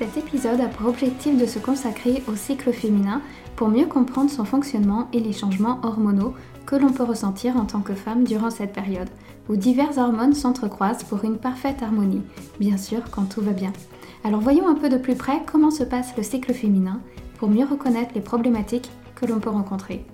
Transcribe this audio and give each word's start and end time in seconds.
Cet 0.00 0.16
épisode 0.16 0.62
a 0.62 0.68
pour 0.68 0.88
objectif 0.88 1.36
de 1.36 1.44
se 1.44 1.58
consacrer 1.58 2.22
au 2.26 2.34
cycle 2.34 2.72
féminin 2.72 3.20
pour 3.54 3.68
mieux 3.68 3.84
comprendre 3.84 4.30
son 4.30 4.46
fonctionnement 4.46 5.08
et 5.12 5.20
les 5.20 5.34
changements 5.34 5.78
hormonaux 5.82 6.32
que 6.64 6.74
l'on 6.74 6.90
peut 6.90 7.02
ressentir 7.02 7.58
en 7.58 7.66
tant 7.66 7.82
que 7.82 7.92
femme 7.92 8.24
durant 8.24 8.48
cette 8.48 8.72
période, 8.72 9.10
où 9.50 9.56
diverses 9.56 9.98
hormones 9.98 10.32
s'entrecroisent 10.32 11.04
pour 11.04 11.22
une 11.22 11.36
parfaite 11.36 11.82
harmonie, 11.82 12.22
bien 12.58 12.78
sûr 12.78 13.02
quand 13.10 13.26
tout 13.26 13.42
va 13.42 13.52
bien. 13.52 13.74
Alors 14.24 14.40
voyons 14.40 14.68
un 14.68 14.74
peu 14.74 14.88
de 14.88 14.96
plus 14.96 15.16
près 15.16 15.42
comment 15.44 15.70
se 15.70 15.84
passe 15.84 16.16
le 16.16 16.22
cycle 16.22 16.54
féminin 16.54 17.02
pour 17.38 17.50
mieux 17.50 17.66
reconnaître 17.66 18.12
les 18.14 18.22
problématiques 18.22 18.90
que 19.16 19.26
l'on 19.26 19.38
peut 19.38 19.50
rencontrer. 19.50 20.06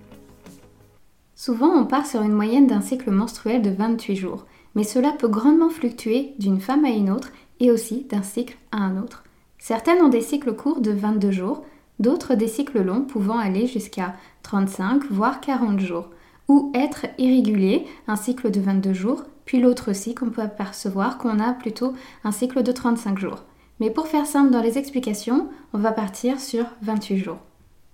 Souvent 1.36 1.70
on 1.70 1.86
part 1.86 2.06
sur 2.06 2.22
une 2.22 2.32
moyenne 2.32 2.66
d'un 2.66 2.80
cycle 2.80 3.12
menstruel 3.12 3.62
de 3.62 3.70
28 3.70 4.16
jours, 4.16 4.46
mais 4.74 4.82
cela 4.82 5.12
peut 5.12 5.28
grandement 5.28 5.70
fluctuer 5.70 6.34
d'une 6.40 6.60
femme 6.60 6.84
à 6.84 6.90
une 6.90 7.08
autre 7.08 7.30
et 7.60 7.70
aussi 7.70 8.04
d'un 8.10 8.24
cycle 8.24 8.56
à 8.72 8.78
un 8.78 9.00
autre. 9.00 9.22
Certaines 9.58 10.02
ont 10.02 10.08
des 10.08 10.20
cycles 10.20 10.54
courts 10.54 10.80
de 10.80 10.92
22 10.92 11.30
jours, 11.30 11.64
d'autres 11.98 12.34
des 12.34 12.48
cycles 12.48 12.82
longs 12.82 13.02
pouvant 13.02 13.38
aller 13.38 13.66
jusqu'à 13.66 14.14
35 14.42 15.04
voire 15.10 15.40
40 15.40 15.80
jours, 15.80 16.10
ou 16.48 16.70
être 16.74 17.06
irrégulier, 17.18 17.86
un 18.06 18.16
cycle 18.16 18.50
de 18.50 18.60
22 18.60 18.92
jours, 18.92 19.24
puis 19.44 19.60
l'autre 19.60 19.92
cycle 19.92 20.24
on 20.24 20.30
peut 20.30 20.42
apercevoir 20.42 21.18
qu'on 21.18 21.40
a 21.40 21.52
plutôt 21.52 21.94
un 22.24 22.32
cycle 22.32 22.62
de 22.62 22.72
35 22.72 23.18
jours. 23.18 23.44
Mais 23.80 23.90
pour 23.90 24.08
faire 24.08 24.26
simple 24.26 24.50
dans 24.50 24.62
les 24.62 24.78
explications, 24.78 25.48
on 25.72 25.78
va 25.78 25.92
partir 25.92 26.40
sur 26.40 26.64
28 26.82 27.18
jours. 27.18 27.38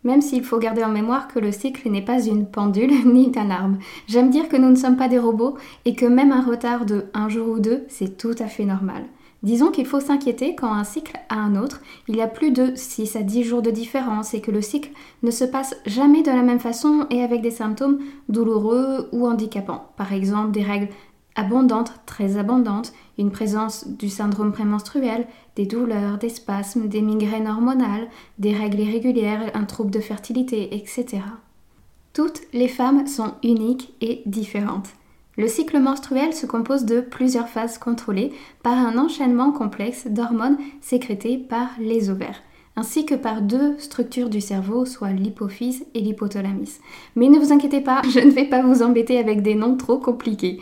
Même 0.05 0.21
s'il 0.21 0.45
faut 0.45 0.59
garder 0.59 0.83
en 0.83 0.89
mémoire 0.89 1.29
que 1.29 1.39
le 1.39 1.53
cycle 1.53 1.89
n'est 1.89 2.05
pas 2.05 2.25
une 2.25 2.47
pendule 2.47 2.93
ni 3.07 3.31
un 3.37 3.51
arbre. 3.51 3.79
J'aime 4.09 4.31
dire 4.31 4.49
que 4.49 4.57
nous 4.57 4.71
ne 4.71 4.77
sommes 4.77 4.97
pas 4.97 5.09
des 5.09 5.19
robots 5.19 5.57
et 5.85 5.95
que 5.95 6.07
même 6.07 6.33
un 6.33 6.43
retard 6.43 6.87
de 6.87 7.07
un 7.15 7.29
jour 7.29 7.49
ou 7.49 7.61
deux, 7.61 7.85
c'est 7.89 8.17
tout 8.17 8.35
à 8.39 8.47
fait 8.47 8.65
normal. 8.65 9.05
Disons 9.43 9.73
qu'il 9.73 9.87
faut 9.87 10.01
s'inquiéter 10.01 10.55
quand 10.55 10.73
un 10.73 10.85
cycle 10.85 11.19
a 11.29 11.35
un 11.35 11.57
autre, 11.57 11.81
il 12.07 12.15
y 12.15 12.23
a 12.23 12.29
plus 12.29 12.53
de 12.53 12.73
6 12.77 13.17
à 13.17 13.23
10 13.23 13.43
jours 13.43 13.63
de 13.63 13.73
différence 13.73 14.35
et 14.35 14.41
que 14.41 14.53
le 14.53 14.63
cycle 14.63 14.91
ne 15.25 15.33
se 15.33 15.45
passe 15.45 15.75
jamais 15.85 16.23
de 16.23 16.31
la 16.31 16.43
même 16.43 16.61
façon 16.61 17.07
et 17.11 17.23
avec 17.23 17.43
des 17.43 17.51
symptômes 17.51 17.99
douloureux 18.29 19.09
ou 19.11 19.27
handicapants. 19.27 19.91
Par 19.97 20.13
exemple, 20.13 20.53
des 20.53 20.63
règles 20.63 20.89
abondantes, 21.35 21.93
très 22.07 22.37
abondantes, 22.37 22.93
une 23.19 23.33
présence 23.33 23.89
du 23.89 24.09
syndrome 24.09 24.53
prémenstruel, 24.53 25.27
des 25.57 25.67
douleurs, 25.67 26.19
des 26.19 26.29
spasmes, 26.29 26.89
des 26.89 27.03
migraines 27.03 27.49
hormonales, 27.49 28.09
des 28.39 28.55
règles 28.55 28.81
irrégulières, 28.81 29.51
un 29.55 29.65
trouble 29.65 29.91
de 29.91 30.01
fertilité, 30.01 30.77
etc. 30.77 31.23
Toutes 32.13 32.43
les 32.53 32.69
femmes 32.69 33.07
sont 33.07 33.35
uniques 33.43 33.93
et 34.01 34.23
différentes. 34.27 34.91
Le 35.39 35.49
cycle 35.49 35.79
menstruel 35.79 36.35
se 36.35 36.45
compose 36.45 36.85
de 36.85 37.01
plusieurs 37.01 37.49
phases 37.49 37.79
contrôlées 37.79 38.33
par 38.63 38.75
un 38.75 38.99
enchaînement 38.99 39.51
complexe 39.51 40.07
d'hormones 40.07 40.59
sécrétées 40.83 41.39
par 41.39 41.71
les 41.81 42.11
ovaires, 42.11 42.43
ainsi 42.77 43.07
que 43.07 43.15
par 43.15 43.41
deux 43.41 43.79
structures 43.79 44.29
du 44.29 44.43
cerveau, 44.43 44.85
soit 44.85 45.13
l'hypophyse 45.13 45.87
et 45.95 46.01
l'hypothalamus. 46.01 46.81
Mais 47.17 47.31
ne 47.31 47.39
vous 47.39 47.51
inquiétez 47.51 47.81
pas, 47.81 48.03
je 48.11 48.21
ne 48.21 48.31
vais 48.31 48.45
pas 48.45 48.63
vous 48.63 48.83
embêter 48.83 49.19
avec 49.19 49.41
des 49.41 49.55
noms 49.55 49.77
trop 49.79 49.97
compliqués. 49.97 50.61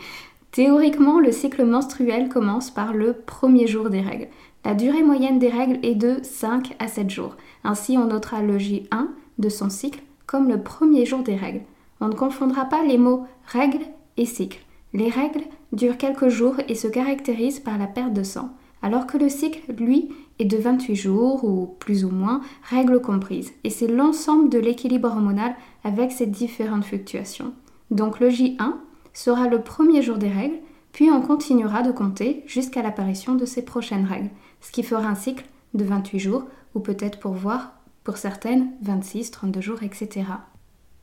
Théoriquement, 0.51 1.19
le 1.19 1.33
cycle 1.33 1.65
menstruel 1.65 2.29
commence 2.29 2.71
par 2.71 2.93
le 2.93 3.13
premier 3.13 3.67
jour 3.67 3.89
des 3.89 4.01
règles. 4.01 4.27
La 4.63 4.73
durée 4.73 5.03
moyenne 5.03 5.39
des 5.39 5.49
règles 5.49 5.79
est 5.83 5.95
de 5.95 6.17
5 6.23 6.75
à 6.79 6.87
7 6.87 7.09
jours. 7.09 7.35
Ainsi, 7.65 7.97
on 7.97 8.05
notera 8.05 8.41
le 8.41 8.57
J1 8.57 9.07
de 9.37 9.49
son 9.49 9.69
cycle 9.69 10.01
comme 10.27 10.47
le 10.47 10.61
premier 10.61 11.05
jour 11.05 11.23
des 11.23 11.35
règles. 11.35 11.61
On 11.99 12.07
ne 12.07 12.15
confondra 12.15 12.65
pas 12.65 12.83
les 12.83 12.97
mots 12.97 13.25
règles 13.47 13.81
et 14.17 14.25
cycle. 14.25 14.59
Les 14.93 15.09
règles 15.09 15.43
durent 15.71 15.97
quelques 15.97 16.27
jours 16.27 16.55
et 16.67 16.75
se 16.75 16.87
caractérisent 16.87 17.59
par 17.59 17.77
la 17.77 17.87
perte 17.87 18.13
de 18.13 18.23
sang, 18.23 18.49
alors 18.81 19.07
que 19.07 19.17
le 19.17 19.29
cycle, 19.29 19.73
lui, 19.73 20.09
est 20.39 20.45
de 20.45 20.57
28 20.57 20.95
jours 20.95 21.43
ou 21.43 21.75
plus 21.79 22.03
ou 22.03 22.09
moins, 22.09 22.41
règles 22.63 22.99
comprises, 22.99 23.53
et 23.63 23.69
c'est 23.69 23.87
l'ensemble 23.87 24.49
de 24.49 24.59
l'équilibre 24.59 25.07
hormonal 25.07 25.55
avec 25.83 26.11
ces 26.11 26.25
différentes 26.25 26.85
fluctuations. 26.85 27.53
Donc 27.89 28.19
le 28.19 28.29
J1 28.29 28.73
sera 29.13 29.47
le 29.47 29.61
premier 29.61 30.01
jour 30.01 30.17
des 30.17 30.29
règles, 30.29 30.59
puis 30.91 31.09
on 31.09 31.21
continuera 31.21 31.83
de 31.83 31.91
compter 31.91 32.43
jusqu'à 32.47 32.81
l'apparition 32.81 33.35
de 33.35 33.45
ces 33.45 33.63
prochaines 33.63 34.05
règles, 34.05 34.29
ce 34.61 34.71
qui 34.71 34.83
fera 34.83 35.07
un 35.07 35.15
cycle 35.15 35.45
de 35.73 35.83
28 35.83 36.19
jours, 36.19 36.43
ou 36.75 36.79
peut-être 36.79 37.19
pour 37.19 37.33
voir, 37.33 37.73
pour 38.03 38.17
certaines, 38.17 38.71
26, 38.81 39.31
32 39.31 39.61
jours, 39.61 39.83
etc. 39.83 40.23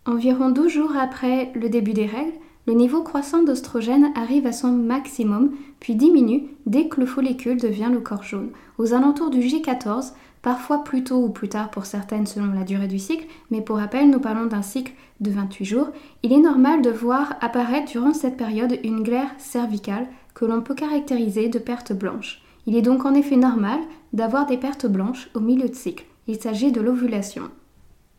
Environ 0.05 0.51
12 0.51 0.73
jours 0.73 0.97
après 0.97 1.53
le 1.55 1.69
début 1.69 1.93
des 1.93 2.07
règles, 2.07 2.33
le 2.69 2.75
niveau 2.75 3.01
croissant 3.01 3.43
d'ostrogène 3.43 4.13
arrive 4.15 4.47
à 4.47 4.53
son 4.53 4.71
maximum, 4.71 5.53
puis 5.81 5.95
diminue 5.95 6.49
dès 6.67 6.87
que 6.87 7.01
le 7.01 7.07
follicule 7.07 7.59
devient 7.59 7.89
le 7.91 8.01
corps 8.01 8.25
jaune. 8.25 8.51
Aux 8.77 8.93
alentours 8.93 9.31
du 9.31 9.41
J14, 9.41 10.13
parfois 10.43 10.85
plus 10.85 11.03
tôt 11.03 11.17
ou 11.17 11.31
plus 11.31 11.49
tard 11.49 11.71
pour 11.71 11.87
certaines 11.87 12.27
selon 12.27 12.53
la 12.53 12.65
durée 12.65 12.87
du 12.87 12.99
cycle, 12.99 13.27
mais 13.51 13.63
pour 13.63 13.79
rappel, 13.79 14.11
nous 14.11 14.21
parlons 14.21 14.45
d'un 14.45 14.61
cycle 14.61 14.93
de 15.21 15.31
28 15.31 15.65
jours, 15.65 15.89
il 16.23 16.31
est 16.31 16.41
normal 16.41 16.83
de 16.83 16.91
voir 16.91 17.37
apparaître 17.41 17.91
durant 17.91 18.13
cette 18.13 18.37
période 18.37 18.79
une 18.85 19.03
glaire 19.03 19.31
cervicale 19.39 20.07
que 20.35 20.45
l'on 20.45 20.61
peut 20.61 20.75
caractériser 20.75 21.49
de 21.49 21.59
perte 21.59 21.95
blanche. 21.95 22.43
Il 22.67 22.77
est 22.77 22.83
donc 22.83 23.07
en 23.07 23.15
effet 23.15 23.37
normal 23.37 23.81
d'avoir 24.13 24.45
des 24.45 24.59
pertes 24.59 24.87
blanches 24.87 25.31
au 25.33 25.41
milieu 25.41 25.71
de 25.71 25.75
cycle. 25.75 26.05
Il 26.27 26.39
s'agit 26.39 26.71
de 26.71 26.83
l'ovulation. 26.83 27.45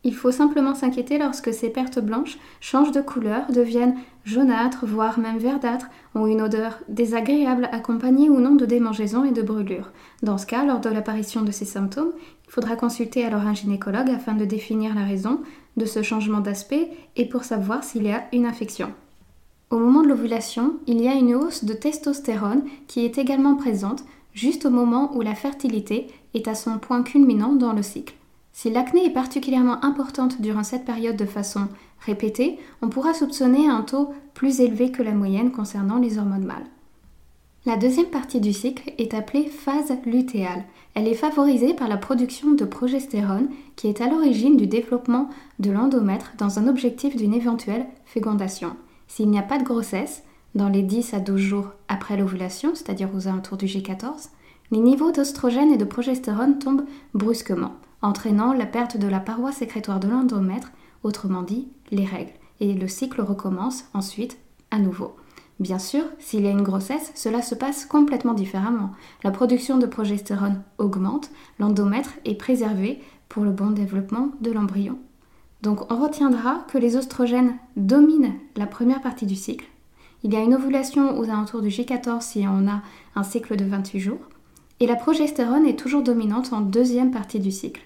Il 0.02 0.14
faut 0.14 0.30
simplement 0.30 0.74
s'inquiéter 0.74 1.18
lorsque 1.18 1.52
ces 1.52 1.68
pertes 1.68 1.98
blanches 1.98 2.38
changent 2.60 2.92
de 2.92 3.02
couleur, 3.02 3.52
deviennent 3.52 3.96
jaunâtres, 4.24 4.86
voire 4.86 5.18
même 5.18 5.36
verdâtres, 5.36 5.88
ont 6.14 6.26
une 6.26 6.40
odeur 6.40 6.78
désagréable 6.88 7.68
accompagnée 7.70 8.30
ou 8.30 8.40
non 8.40 8.54
de 8.54 8.64
démangeaisons 8.64 9.24
et 9.24 9.32
de 9.32 9.42
brûlures. 9.42 9.90
Dans 10.22 10.38
ce 10.38 10.46
cas, 10.46 10.64
lors 10.64 10.80
de 10.80 10.88
l'apparition 10.88 11.42
de 11.42 11.50
ces 11.50 11.66
symptômes, 11.66 12.12
il 12.46 12.50
faudra 12.50 12.76
consulter 12.76 13.24
alors 13.26 13.42
un 13.42 13.54
gynécologue 13.54 14.10
afin 14.10 14.32
de 14.32 14.46
définir 14.46 14.94
la 14.94 15.04
raison 15.04 15.40
de 15.76 15.84
ce 15.84 16.02
changement 16.02 16.40
d'aspect 16.40 16.90
et 17.16 17.28
pour 17.28 17.44
savoir 17.44 17.84
s'il 17.84 18.04
y 18.04 18.12
a 18.12 18.24
une 18.32 18.46
infection. 18.46 18.92
Au 19.68 19.78
moment 19.78 20.02
de 20.02 20.08
l'ovulation, 20.08 20.76
il 20.86 21.00
y 21.00 21.08
a 21.08 21.14
une 21.14 21.34
hausse 21.34 21.64
de 21.64 21.74
testostérone 21.74 22.64
qui 22.88 23.04
est 23.04 23.18
également 23.18 23.54
présente 23.54 24.04
juste 24.32 24.64
au 24.64 24.70
moment 24.70 25.14
où 25.14 25.20
la 25.20 25.34
fertilité 25.34 26.08
est 26.34 26.48
à 26.48 26.54
son 26.54 26.78
point 26.78 27.02
culminant 27.02 27.52
dans 27.52 27.72
le 27.72 27.82
cycle. 27.82 28.14
Si 28.52 28.70
l'acné 28.70 29.06
est 29.06 29.12
particulièrement 29.12 29.84
importante 29.84 30.40
durant 30.40 30.64
cette 30.64 30.84
période 30.84 31.16
de 31.16 31.24
façon 31.24 31.68
répétée, 32.00 32.58
on 32.82 32.88
pourra 32.88 33.14
soupçonner 33.14 33.68
un 33.68 33.82
taux 33.82 34.12
plus 34.34 34.60
élevé 34.60 34.90
que 34.90 35.02
la 35.02 35.12
moyenne 35.12 35.52
concernant 35.52 35.98
les 35.98 36.18
hormones 36.18 36.46
mâles. 36.46 36.66
La 37.66 37.76
deuxième 37.76 38.06
partie 38.06 38.40
du 38.40 38.54
cycle 38.54 38.92
est 38.96 39.12
appelée 39.12 39.44
phase 39.44 39.92
lutéale. 40.06 40.64
Elle 40.94 41.06
est 41.06 41.14
favorisée 41.14 41.74
par 41.74 41.88
la 41.88 41.98
production 41.98 42.52
de 42.52 42.64
progestérone 42.64 43.50
qui 43.76 43.86
est 43.86 44.00
à 44.00 44.08
l'origine 44.08 44.56
du 44.56 44.66
développement 44.66 45.28
de 45.58 45.70
l'endomètre 45.70 46.32
dans 46.38 46.58
un 46.58 46.68
objectif 46.68 47.16
d'une 47.16 47.34
éventuelle 47.34 47.86
fécondation. 48.06 48.76
S'il 49.08 49.28
n'y 49.28 49.38
a 49.38 49.42
pas 49.42 49.58
de 49.58 49.64
grossesse, 49.64 50.22
dans 50.54 50.68
les 50.68 50.82
10 50.82 51.14
à 51.14 51.20
12 51.20 51.38
jours 51.38 51.68
après 51.88 52.16
l'ovulation, 52.16 52.74
c'est-à-dire 52.74 53.10
aux 53.14 53.28
alentours 53.28 53.58
du 53.58 53.66
G14, 53.66 54.30
les 54.70 54.80
niveaux 54.80 55.12
d'ostrogène 55.12 55.70
et 55.70 55.76
de 55.76 55.84
progestérone 55.84 56.58
tombent 56.58 56.86
brusquement 57.12 57.74
entraînant 58.02 58.52
la 58.52 58.66
perte 58.66 58.96
de 58.96 59.08
la 59.08 59.20
paroi 59.20 59.52
sécrétoire 59.52 60.00
de 60.00 60.08
l'endomètre, 60.08 60.72
autrement 61.02 61.42
dit 61.42 61.68
les 61.90 62.04
règles, 62.04 62.32
et 62.60 62.74
le 62.74 62.88
cycle 62.88 63.20
recommence 63.20 63.84
ensuite 63.94 64.38
à 64.70 64.78
nouveau. 64.78 65.16
Bien 65.60 65.78
sûr, 65.78 66.04
s'il 66.18 66.44
y 66.44 66.48
a 66.48 66.52
une 66.52 66.62
grossesse, 66.62 67.12
cela 67.14 67.42
se 67.42 67.54
passe 67.54 67.84
complètement 67.84 68.32
différemment. 68.32 68.92
La 69.22 69.30
production 69.30 69.76
de 69.76 69.86
progestérone 69.86 70.62
augmente, 70.78 71.30
l'endomètre 71.58 72.12
est 72.24 72.34
préservé 72.34 73.02
pour 73.28 73.44
le 73.44 73.50
bon 73.50 73.70
développement 73.70 74.30
de 74.40 74.50
l'embryon. 74.50 74.98
Donc 75.60 75.92
on 75.92 75.96
retiendra 75.96 76.64
que 76.72 76.78
les 76.78 76.96
oestrogènes 76.96 77.56
dominent 77.76 78.32
la 78.56 78.66
première 78.66 79.02
partie 79.02 79.26
du 79.26 79.36
cycle. 79.36 79.66
Il 80.22 80.32
y 80.32 80.36
a 80.36 80.40
une 80.40 80.54
ovulation 80.54 81.18
aux 81.18 81.24
alentours 81.24 81.60
du 81.60 81.68
J14 81.68 82.22
si 82.22 82.44
on 82.48 82.66
a 82.66 82.82
un 83.14 83.22
cycle 83.22 83.56
de 83.56 83.64
28 83.64 84.00
jours. 84.00 84.20
Et 84.80 84.86
la 84.86 84.96
progestérone 84.96 85.66
est 85.66 85.78
toujours 85.78 86.02
dominante 86.02 86.54
en 86.54 86.62
deuxième 86.62 87.10
partie 87.10 87.38
du 87.38 87.50
cycle. 87.50 87.82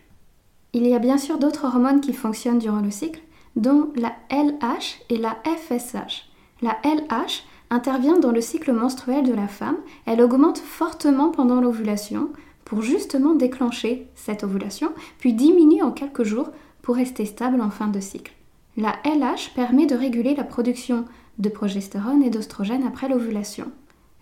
Il 0.74 0.84
y 0.88 0.94
a 0.94 0.98
bien 0.98 1.18
sûr 1.18 1.38
d'autres 1.38 1.66
hormones 1.66 2.00
qui 2.00 2.12
fonctionnent 2.12 2.58
durant 2.58 2.80
le 2.80 2.90
cycle, 2.90 3.22
dont 3.54 3.92
la 3.94 4.12
LH 4.28 5.04
et 5.08 5.16
la 5.16 5.38
FSH. 5.44 6.28
La 6.62 6.76
LH 6.84 7.44
intervient 7.70 8.18
dans 8.18 8.32
le 8.32 8.40
cycle 8.40 8.72
menstruel 8.72 9.24
de 9.24 9.32
la 9.32 9.46
femme, 9.46 9.76
elle 10.04 10.20
augmente 10.20 10.58
fortement 10.58 11.30
pendant 11.30 11.60
l'ovulation 11.60 12.30
pour 12.64 12.82
justement 12.82 13.34
déclencher 13.34 14.08
cette 14.16 14.42
ovulation, 14.42 14.90
puis 15.18 15.32
diminue 15.32 15.82
en 15.82 15.92
quelques 15.92 16.24
jours 16.24 16.50
pour 16.82 16.96
rester 16.96 17.24
stable 17.24 17.60
en 17.60 17.70
fin 17.70 17.86
de 17.86 18.00
cycle. 18.00 18.34
La 18.76 18.96
LH 19.04 19.54
permet 19.54 19.86
de 19.86 19.94
réguler 19.94 20.34
la 20.34 20.42
production 20.42 21.04
de 21.38 21.48
progestérone 21.48 22.24
et 22.24 22.30
d'oestrogène 22.30 22.84
après 22.84 23.08
l'ovulation. 23.08 23.70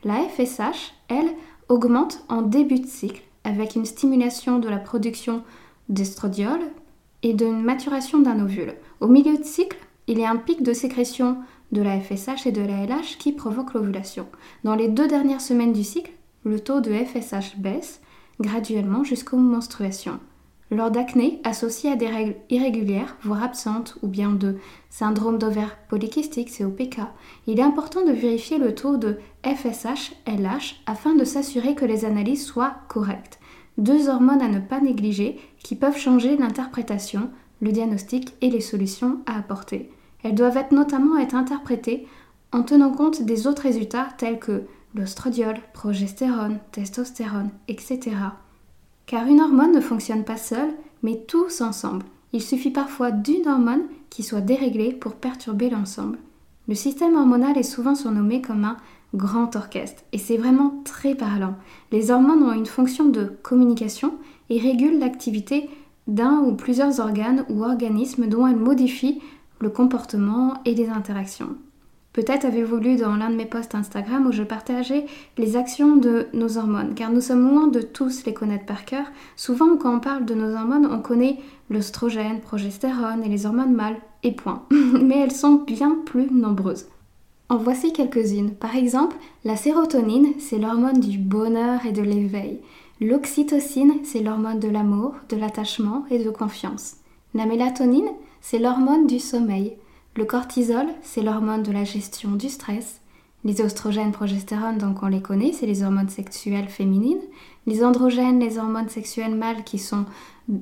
La 0.05 0.17
FSH, 0.29 0.93
elle, 1.09 1.31
augmente 1.71 2.23
en 2.29 2.43
début 2.43 2.81
de 2.81 2.87
cycle 2.87 3.23
avec 3.45 3.75
une 3.75 3.87
stimulation 3.87 4.59
de 4.59 4.69
la 4.69 4.79
production 4.79 5.43
d'estradiol 5.89 6.61
et 7.23 7.35
d'une 7.35 7.63
maturation 7.63 8.19
d'un 8.19 8.41
ovule. 8.41 8.75
Au 9.01 9.07
milieu 9.07 9.37
de 9.37 9.45
cycle, 9.45 9.79
il 10.07 10.19
y 10.19 10.25
a 10.25 10.31
un 10.31 10.37
pic 10.37 10.63
de 10.63 10.73
sécrétion 10.73 11.39
de 11.71 11.83
la 11.83 12.01
FSH 12.01 12.47
et 12.47 12.53
de 12.53 12.63
la 12.63 12.85
LH 12.87 13.19
qui 13.19 13.33
provoque 13.33 13.75
l'ovulation. 13.75 14.27
Dans 14.65 14.75
les 14.75 14.89
deux 14.89 15.09
dernières 15.09 15.41
semaines 15.41 15.73
du 15.73 15.85
cycle, 15.85 16.13
le 16.45 16.61
taux 16.61 16.81
de 16.81 16.93
FSH 16.93 17.57
baisse 17.57 18.01
graduellement 18.41 19.05
jusqu'aux 19.05 19.37
menstruations. 19.37 20.19
Lors 20.73 20.91
d'acné 20.91 21.39
associé 21.45 21.93
à 21.93 21.97
des 21.97 22.07
règles 22.07 22.37
irrégulières, 22.49 23.17
voire 23.23 23.43
absentes, 23.43 23.99
ou 24.03 24.09
bien 24.09 24.31
de 24.31 24.57
syndrome 24.89 25.37
d'ovaire 25.37 25.77
polykystique, 25.91 26.51
COPK, 26.57 27.01
il 27.47 27.61
est 27.61 27.63
important 27.63 28.05
de 28.07 28.13
vérifier 28.13 28.57
le 28.57 28.75
taux 28.75 28.97
de 28.97 29.19
FSH-LH 29.45 30.77
afin 30.87 31.15
de 31.15 31.25
s'assurer 31.25 31.75
que 31.75 31.85
les 31.85 32.07
analyses 32.07 32.47
soient 32.47 32.77
correctes. 32.89 33.39
Deux 33.79 34.09
hormones 34.09 34.43
à 34.43 34.49
ne 34.49 34.61
pas 34.61 34.81
négliger 34.81 35.39
qui 35.63 35.77
peuvent 35.77 35.97
changer 35.97 36.37
l'interprétation, 36.37 37.31
le 37.61 37.73
diagnostic 37.73 38.35
et 38.41 38.51
les 38.51 38.61
solutions 38.61 39.21
à 39.27 39.39
apporter. 39.39 39.91
Elles 40.23 40.35
doivent 40.35 40.65
notamment 40.71 41.17
être 41.19 41.35
interprétées 41.35 42.07
en 42.53 42.63
tenant 42.63 42.93
compte 42.93 43.23
des 43.23 43.47
autres 43.47 43.63
résultats 43.63 44.09
tels 44.19 44.39
que 44.39 44.65
l'ostradiol, 44.95 45.57
progestérone, 45.73 46.59
testostérone, 46.71 47.51
etc. 47.69 48.11
Car 49.07 49.27
une 49.27 49.41
hormone 49.41 49.73
ne 49.73 49.81
fonctionne 49.81 50.25
pas 50.25 50.37
seule, 50.37 50.73
mais 51.03 51.25
tous 51.27 51.61
ensemble. 51.61 52.05
Il 52.33 52.43
suffit 52.43 52.71
parfois 52.71 53.11
d'une 53.11 53.49
hormone 53.49 53.85
qui 54.11 54.23
soit 54.23 54.41
déréglée 54.41 54.93
pour 54.93 55.15
perturber 55.15 55.71
l'ensemble. 55.71 56.19
Le 56.69 56.75
système 56.75 57.17
hormonal 57.17 57.59
est 57.59 57.63
souvent 57.63 57.95
surnommé 57.95 58.41
comme 58.41 58.65
un 58.65 58.77
grand 59.15 59.57
orchestre, 59.57 60.03
et 60.13 60.19
c'est 60.19 60.37
vraiment 60.37 60.83
très 60.85 61.15
parlant. 61.15 61.55
Les 61.91 62.11
hormones 62.11 62.43
ont 62.43 62.53
une 62.53 62.67
fonction 62.67 63.09
de 63.09 63.25
communication 63.43 64.15
et 64.51 64.59
régulent 64.59 64.99
l'activité 64.99 65.69
d'un 66.07 66.41
ou 66.41 66.55
plusieurs 66.55 67.01
organes 67.01 67.45
ou 67.49 67.63
organismes 67.63 68.27
dont 68.27 68.47
elles 68.47 68.57
modifient 68.57 69.21
le 69.61 69.71
comportement 69.71 70.55
et 70.65 70.75
les 70.75 70.89
interactions. 70.89 71.57
Peut-être 72.13 72.45
avez-vous 72.45 72.77
lu 72.77 72.97
dans 72.97 73.17
l'un 73.17 73.31
de 73.31 73.37
mes 73.37 73.47
posts 73.47 73.75
Instagram 73.75 74.27
où 74.27 74.33
je 74.33 74.43
partageais 74.43 75.07
les 75.39 75.57
actions 75.57 75.97
de 75.97 76.27
nos 76.35 76.59
hormones, 76.59 76.95
car 76.95 77.11
nous 77.11 77.23
sommes 77.23 77.49
loin 77.49 77.69
de 77.69 77.81
tous 77.81 78.27
les 78.27 78.35
connaître 78.35 78.67
par 78.67 78.85
cœur. 78.85 79.07
Souvent, 79.35 79.79
quand 79.79 79.97
on 79.97 80.01
parle 80.01 80.27
de 80.27 80.35
nos 80.35 80.55
hormones, 80.55 80.87
on 80.91 81.01
connaît 81.01 81.39
l'ostrogène, 81.71 82.41
progestérone 82.41 83.25
et 83.25 83.31
les 83.31 83.47
hormones 83.47 83.73
mâles, 83.73 83.97
et 84.23 84.33
point. 84.33 84.65
Mais 84.71 85.21
elles 85.21 85.33
sont 85.33 85.55
bien 85.55 85.97
plus 86.05 86.31
nombreuses. 86.31 86.87
En 87.53 87.59
voici 87.59 87.93
quelques-unes. 87.93 88.55
Par 88.55 88.77
exemple, 88.77 89.15
la 89.45 89.59
sérotonine, 89.59 90.33
c'est 90.39 90.57
l'hormone 90.57 91.01
du 91.01 91.19
bonheur 91.19 91.85
et 91.85 91.93
de 91.93 92.01
l'éveil. 92.01 92.61
L'oxytocine, 92.99 93.97
c'est 94.05 94.23
l'hormone 94.23 94.59
de 94.59 94.71
l'amour, 94.71 95.13
de 95.29 95.37
l'attachement 95.37 96.07
et 96.11 96.19
de 96.19 96.31
confiance. 96.31 96.95
La 97.35 97.45
mélatonine, 97.45 98.09
c'est 98.41 98.59
l'hormone 98.59 99.07
du 99.07 99.19
sommeil. 99.19 99.77
Le 100.17 100.25
cortisol, 100.25 100.87
c'est 101.03 101.21
l'hormone 101.21 101.63
de 101.63 101.73
la 101.73 101.85
gestion 101.85 102.31
du 102.31 102.49
stress. 102.49 103.03
Les 103.45 103.61
oestrogènes, 103.61 104.13
progestérone, 104.13 104.79
donc 104.79 105.03
on 105.03 105.09
les 105.09 105.21
connaît, 105.21 105.53
c'est 105.53 105.67
les 105.67 105.83
hormones 105.83 106.09
sexuelles 106.09 106.71
féminines. 106.71 107.21
Les 107.67 107.85
androgènes, 107.85 108.41
les 108.41 108.57
hormones 108.57 108.89
sexuelles 108.89 109.35
mâles 109.35 109.63
qui 109.65 109.79
sont 109.79 110.07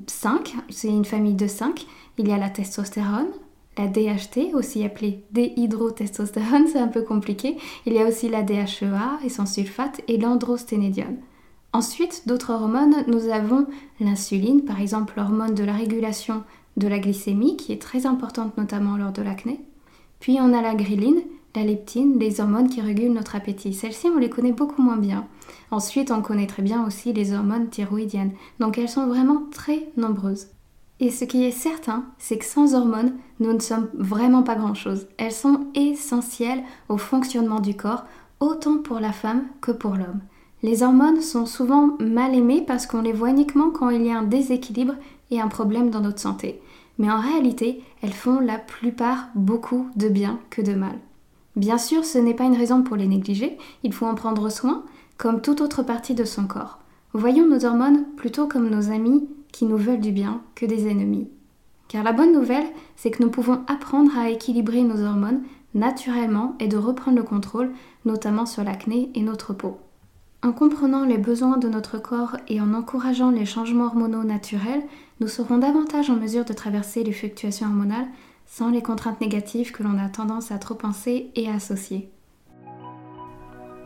5, 0.07 0.55
c'est 0.67 0.89
une 0.89 1.05
famille 1.05 1.35
de 1.35 1.47
5. 1.47 1.85
Il 2.17 2.27
y 2.27 2.33
a 2.33 2.37
la 2.37 2.49
testostérone, 2.49 3.31
la 3.77 3.87
DHT, 3.87 4.53
aussi 4.53 4.83
appelée 4.83 5.23
déhydrotestostérone, 5.31 6.67
c'est 6.67 6.79
un 6.79 6.87
peu 6.87 7.03
compliqué. 7.03 7.57
Il 7.85 7.93
y 7.93 7.99
a 7.99 8.07
aussi 8.07 8.29
la 8.29 8.43
DHEA 8.43 9.19
et 9.23 9.29
son 9.29 9.45
sulfate 9.45 10.01
et 10.07 10.17
l'androsténédione. 10.17 11.17
Ensuite, 11.73 12.27
d'autres 12.27 12.51
hormones, 12.51 13.05
nous 13.07 13.29
avons 13.29 13.65
l'insuline, 14.01 14.65
par 14.65 14.81
exemple 14.81 15.13
l'hormone 15.15 15.55
de 15.55 15.63
la 15.63 15.73
régulation 15.73 16.43
de 16.75 16.87
la 16.87 16.99
glycémie, 16.99 17.55
qui 17.55 17.71
est 17.71 17.81
très 17.81 18.05
importante 18.05 18.57
notamment 18.57 18.97
lors 18.97 19.13
de 19.13 19.21
l'acné. 19.21 19.61
Puis 20.19 20.37
on 20.41 20.53
a 20.53 20.61
la 20.61 20.75
ghrelin, 20.75 21.21
la 21.55 21.63
leptine, 21.63 22.19
les 22.19 22.41
hormones 22.41 22.69
qui 22.69 22.81
régulent 22.81 23.13
notre 23.13 23.35
appétit. 23.35 23.73
Celles-ci, 23.73 24.07
on 24.07 24.17
les 24.17 24.29
connaît 24.29 24.51
beaucoup 24.51 24.81
moins 24.81 24.97
bien. 24.97 25.27
Ensuite, 25.69 26.11
on 26.11 26.21
connaît 26.21 26.47
très 26.47 26.61
bien 26.61 26.85
aussi 26.85 27.13
les 27.13 27.33
hormones 27.33 27.69
thyroïdiennes. 27.69 28.33
Donc 28.59 28.77
elles 28.77 28.89
sont 28.89 29.07
vraiment 29.07 29.43
très 29.51 29.87
nombreuses. 29.97 30.47
Et 31.01 31.09
ce 31.09 31.25
qui 31.25 31.43
est 31.43 31.51
certain, 31.51 32.05
c'est 32.19 32.37
que 32.37 32.45
sans 32.45 32.75
hormones, 32.75 33.13
nous 33.39 33.51
ne 33.51 33.59
sommes 33.59 33.89
vraiment 33.95 34.43
pas 34.43 34.53
grand-chose. 34.53 35.07
Elles 35.17 35.31
sont 35.31 35.65
essentielles 35.73 36.61
au 36.89 36.97
fonctionnement 36.97 37.59
du 37.59 37.75
corps, 37.75 38.05
autant 38.39 38.77
pour 38.77 38.99
la 38.99 39.11
femme 39.11 39.45
que 39.61 39.71
pour 39.71 39.95
l'homme. 39.95 40.21
Les 40.61 40.83
hormones 40.83 41.21
sont 41.21 41.47
souvent 41.47 41.97
mal 41.99 42.35
aimées 42.35 42.63
parce 42.65 42.85
qu'on 42.85 43.01
les 43.01 43.13
voit 43.13 43.31
uniquement 43.31 43.71
quand 43.71 43.89
il 43.89 44.05
y 44.05 44.11
a 44.11 44.19
un 44.19 44.23
déséquilibre 44.23 44.93
et 45.31 45.41
un 45.41 45.47
problème 45.47 45.89
dans 45.89 46.01
notre 46.01 46.19
santé. 46.19 46.61
Mais 46.99 47.09
en 47.09 47.19
réalité, 47.19 47.81
elles 48.03 48.13
font 48.13 48.39
la 48.39 48.59
plupart 48.59 49.29
beaucoup 49.33 49.87
de 49.95 50.07
bien 50.07 50.37
que 50.51 50.61
de 50.61 50.75
mal. 50.75 50.99
Bien 51.55 51.79
sûr, 51.79 52.05
ce 52.05 52.19
n'est 52.19 52.35
pas 52.35 52.43
une 52.43 52.55
raison 52.55 52.83
pour 52.83 52.95
les 52.95 53.07
négliger, 53.07 53.57
il 53.81 53.91
faut 53.91 54.05
en 54.05 54.13
prendre 54.13 54.49
soin, 54.49 54.83
comme 55.17 55.41
toute 55.41 55.61
autre 55.61 55.81
partie 55.81 56.13
de 56.13 56.25
son 56.25 56.45
corps. 56.45 56.77
Voyons 57.13 57.47
nos 57.47 57.65
hormones 57.65 58.05
plutôt 58.15 58.47
comme 58.47 58.69
nos 58.69 58.91
amis 58.91 59.27
qui 59.51 59.65
nous 59.65 59.77
veulent 59.77 59.99
du 59.99 60.11
bien 60.11 60.41
que 60.55 60.65
des 60.65 60.87
ennemis. 60.87 61.29
Car 61.87 62.03
la 62.03 62.13
bonne 62.13 62.33
nouvelle, 62.33 62.67
c'est 62.95 63.11
que 63.11 63.21
nous 63.21 63.29
pouvons 63.29 63.61
apprendre 63.67 64.17
à 64.17 64.29
équilibrer 64.29 64.83
nos 64.83 65.03
hormones 65.03 65.41
naturellement 65.73 66.55
et 66.59 66.67
de 66.67 66.77
reprendre 66.77 67.17
le 67.17 67.23
contrôle, 67.23 67.71
notamment 68.05 68.45
sur 68.45 68.63
l'acné 68.63 69.09
et 69.15 69.21
notre 69.21 69.53
peau. 69.53 69.77
En 70.43 70.53
comprenant 70.53 71.05
les 71.05 71.17
besoins 71.17 71.57
de 71.57 71.69
notre 71.69 71.99
corps 71.99 72.35
et 72.47 72.59
en 72.59 72.73
encourageant 72.73 73.29
les 73.29 73.45
changements 73.45 73.85
hormonaux 73.85 74.23
naturels, 74.23 74.83
nous 75.19 75.27
serons 75.27 75.59
davantage 75.59 76.09
en 76.09 76.15
mesure 76.15 76.45
de 76.45 76.53
traverser 76.53 77.03
les 77.03 77.11
fluctuations 77.11 77.67
hormonales 77.67 78.07
sans 78.47 78.69
les 78.69 78.81
contraintes 78.81 79.21
négatives 79.21 79.71
que 79.71 79.83
l'on 79.83 79.99
a 79.99 80.09
tendance 80.09 80.51
à 80.51 80.57
trop 80.57 80.75
penser 80.75 81.29
et 81.35 81.47
à 81.47 81.53
associer. 81.53 82.09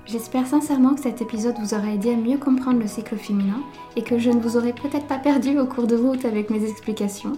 J'espère 0.05 0.45
sincèrement 0.45 0.93
que 0.93 1.01
cet 1.01 1.23
épisode 1.23 1.55
vous 1.59 1.73
aura 1.73 1.89
aidé 1.89 2.11
à 2.11 2.15
mieux 2.15 2.37
comprendre 2.37 2.79
le 2.79 2.87
cycle 2.87 3.17
féminin 3.17 3.59
et 3.95 4.03
que 4.03 4.19
je 4.19 4.29
ne 4.29 4.39
vous 4.39 4.55
aurai 4.55 4.71
peut-être 4.71 5.07
pas 5.07 5.17
perdu 5.17 5.57
au 5.57 5.65
cours 5.65 5.87
de 5.87 5.95
route 5.95 6.25
avec 6.25 6.51
mes 6.51 6.63
explications. 6.63 7.33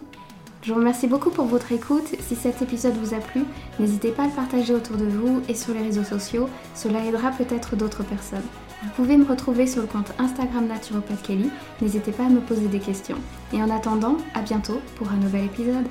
Je 0.63 0.73
vous 0.73 0.79
remercie 0.79 1.07
beaucoup 1.07 1.29
pour 1.29 1.45
votre 1.45 1.71
écoute. 1.71 2.15
Si 2.19 2.35
cet 2.35 2.61
épisode 2.61 2.97
vous 2.97 3.13
a 3.13 3.19
plu, 3.19 3.43
n'hésitez 3.79 4.11
pas 4.11 4.23
à 4.23 4.27
le 4.27 4.33
partager 4.33 4.73
autour 4.73 4.97
de 4.97 5.05
vous 5.05 5.41
et 5.47 5.55
sur 5.55 5.73
les 5.73 5.81
réseaux 5.81 6.03
sociaux. 6.03 6.49
Cela 6.75 7.05
aidera 7.05 7.31
peut-être 7.31 7.77
d'autres 7.77 8.03
personnes. 8.03 8.43
Vous 8.83 8.89
pouvez 8.97 9.15
me 9.15 9.25
retrouver 9.25 9.65
sur 9.65 9.81
le 9.81 9.87
compte 9.87 10.11
Instagram 10.19 10.67
Naturopath 10.67 11.21
Kelly. 11.23 11.49
N'hésitez 11.81 12.11
pas 12.11 12.25
à 12.25 12.29
me 12.29 12.41
poser 12.41 12.67
des 12.67 12.79
questions. 12.79 13.17
Et 13.53 13.63
en 13.63 13.69
attendant, 13.69 14.17
à 14.33 14.41
bientôt 14.41 14.81
pour 14.97 15.09
un 15.09 15.17
nouvel 15.17 15.45
épisode. 15.45 15.87